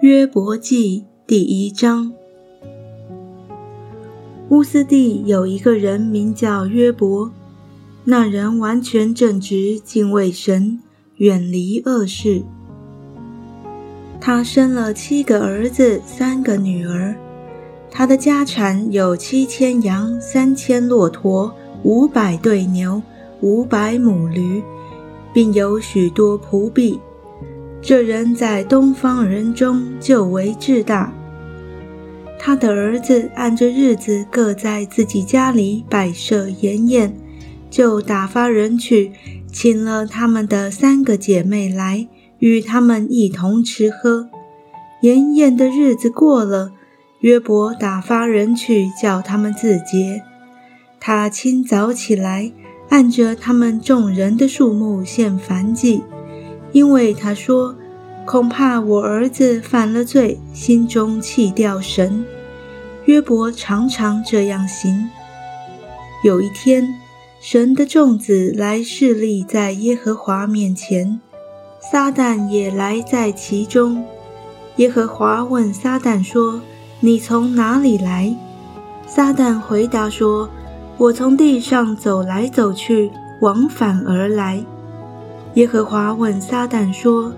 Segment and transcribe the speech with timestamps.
[0.00, 2.12] 约伯记第一章。
[4.48, 7.28] 乌斯地有一个人名叫约伯，
[8.04, 10.78] 那人完全正直，敬畏神，
[11.16, 12.44] 远离恶事。
[14.20, 17.16] 他生了七个儿子，三个女儿。
[17.90, 23.02] 他的家产有七千羊，三千骆驼，五百对牛，
[23.40, 24.62] 五百母驴，
[25.32, 27.00] 并有许多仆婢。
[27.80, 31.12] 这人在东方人中就为至大。
[32.38, 37.14] 他的儿子按着日子各在自己家里摆设筵宴，
[37.70, 39.12] 就打发人去
[39.52, 42.06] 请了他们的三个姐妹来，
[42.38, 44.28] 与他们一同吃喝。
[45.02, 46.72] 筵宴的日子过了，
[47.20, 50.22] 约伯打发人去叫他们自洁。
[51.00, 52.52] 他清早起来，
[52.88, 56.02] 按着他们众人的数目献燔祭。
[56.72, 57.74] 因为他说
[58.26, 62.24] ：“恐怕我儿子犯了罪，心中弃掉神。”
[63.06, 65.08] 约伯常常这样行。
[66.22, 66.86] 有一天，
[67.40, 71.20] 神的众子来侍立在耶和华面前，
[71.80, 74.04] 撒旦也来在其中。
[74.76, 76.60] 耶和华问撒旦说
[77.00, 78.36] ：“你从哪里来？”
[79.06, 80.50] 撒旦回答说
[80.98, 84.62] ：“我从地上走来走去，往返而来。”
[85.54, 87.32] 耶和华问撒旦说：“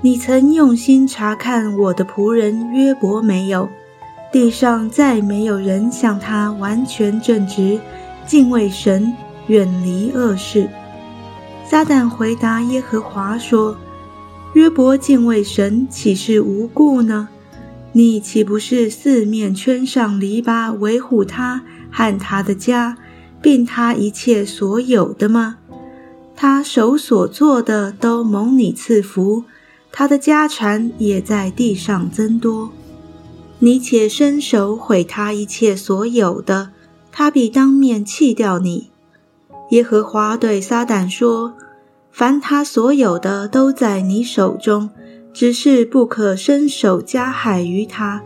[0.00, 3.68] 你曾用心查看我的仆人约伯没有？
[4.32, 7.78] 地上再没有人像他完全正直，
[8.26, 9.12] 敬畏神，
[9.46, 10.68] 远离恶事。”
[11.68, 13.76] 撒旦回答耶和华说
[14.54, 17.28] ：“约伯敬畏神，岂是无故呢？
[17.92, 22.96] 你岂不是四面圈上篱笆，维护他和他的家，
[23.40, 25.58] 并他一切所有的吗？”
[26.34, 29.44] 他手所做的都蒙你赐福，
[29.92, 32.70] 他的家产也在地上增多。
[33.60, 36.70] 你且伸手毁他一切所有的，
[37.12, 38.90] 他必当面弃掉你。
[39.70, 41.54] 耶和华对撒旦说
[42.10, 44.90] ：“凡他所有的都在你手中，
[45.32, 48.22] 只是不可伸手加害于他。”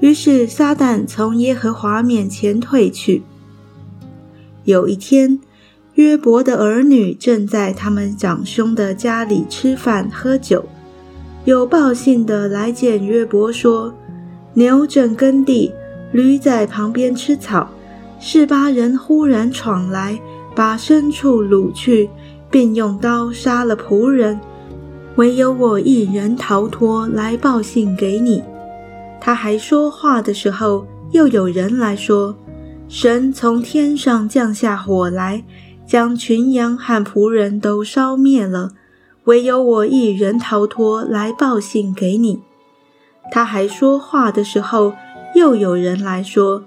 [0.00, 3.22] 于是撒旦从耶和华面前退去。
[4.64, 5.40] 有一天。
[5.98, 10.64] 约伯的儿女正在他们长兄的家里吃饭喝酒，
[11.44, 13.92] 有报信的来见约伯说
[14.54, 15.72] ：“牛正耕地，
[16.12, 17.68] 驴在旁边吃草。
[18.20, 20.16] 示巴人忽然闯来，
[20.54, 22.08] 把牲畜掳去，
[22.48, 24.38] 并用刀杀了仆人。
[25.16, 28.40] 唯有我一人逃脱，来报信给你。”
[29.20, 32.36] 他还说话的时候，又有人来说
[32.86, 35.42] ：“神从天上降下火来。”
[35.88, 38.72] 将群羊和仆人都烧灭了，
[39.24, 42.42] 唯有我一人逃脱，来报信给你。
[43.32, 44.92] 他还说话的时候，
[45.34, 46.62] 又有人来说：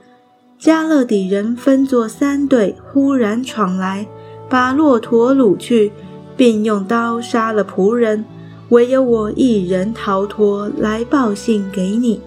[0.57, 4.07] 加勒底人分作三队，忽然闯来，
[4.49, 5.91] 把骆驼掳去，
[6.35, 8.25] 并用刀杀了仆人，
[8.69, 12.19] 唯有我一人逃脱，来报信给你。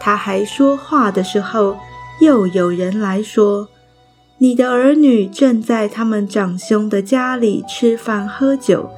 [0.00, 1.76] 他还说话的时候，
[2.22, 3.68] 又有人来说。
[4.40, 8.88] 你的儿女正在他们长兄的家里吃饭喝酒，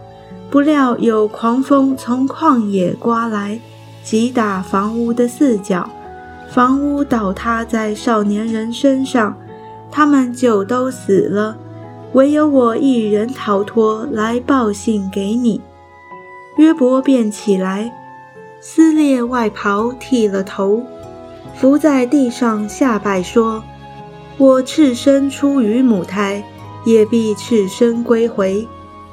[0.51, 3.59] 不料有狂风从旷野刮来，
[4.05, 5.89] 击打房屋的四角，
[6.51, 9.35] 房屋倒塌在少年人身上，
[9.91, 11.57] 他们就都死了，
[12.13, 15.59] 唯有我一人逃脱，来报信给你。
[16.59, 17.91] 约伯便起来，
[18.61, 20.85] 撕裂外袍，剃了头，
[21.55, 23.65] 伏在地上下拜说。
[24.41, 26.43] 我赤身出于母胎，
[26.87, 28.67] 也必赤身归回。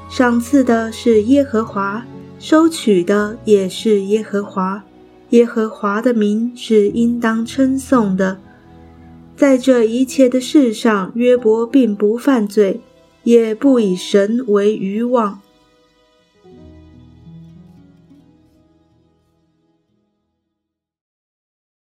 [0.08, 2.02] 赏赐的是耶和华，
[2.38, 4.82] 收取的也是耶和华。
[5.28, 8.38] 耶和华的名是应当称颂的。
[9.36, 12.80] 在这一切的事上，约伯并不犯罪，
[13.24, 15.40] 也不以神为愚妄。